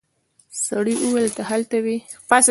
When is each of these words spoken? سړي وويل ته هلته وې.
سړي 0.65 0.95
وويل 1.01 1.29
ته 1.37 1.43
هلته 1.49 1.77
وې. 1.83 1.97